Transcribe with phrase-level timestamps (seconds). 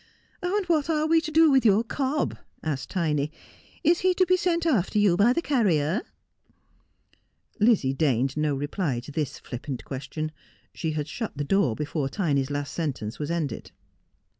[0.65, 2.39] 'What are we to do with your cob 1'
[2.71, 3.31] asked Tiny.'
[3.91, 6.01] Is he to be sent after you by the carrier?'
[7.59, 10.31] Lizzie deigned no reply to this flippant question.
[10.73, 13.69] She had shut the door before Tiny's last sentence was ended.